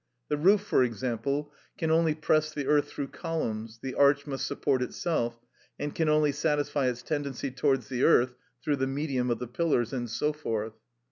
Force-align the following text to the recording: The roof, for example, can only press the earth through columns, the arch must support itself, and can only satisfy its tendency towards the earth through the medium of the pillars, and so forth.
The 0.29 0.37
roof, 0.37 0.61
for 0.61 0.83
example, 0.83 1.53
can 1.77 1.91
only 1.91 2.15
press 2.15 2.51
the 2.51 2.65
earth 2.65 2.87
through 2.89 3.09
columns, 3.09 3.77
the 3.83 3.93
arch 3.93 4.25
must 4.25 4.47
support 4.47 4.81
itself, 4.81 5.39
and 5.77 5.93
can 5.93 6.09
only 6.09 6.31
satisfy 6.31 6.87
its 6.87 7.03
tendency 7.03 7.51
towards 7.51 7.87
the 7.87 8.03
earth 8.03 8.33
through 8.63 8.77
the 8.77 8.87
medium 8.87 9.29
of 9.29 9.37
the 9.37 9.45
pillars, 9.45 9.93
and 9.93 10.09
so 10.09 10.33
forth. 10.33 10.73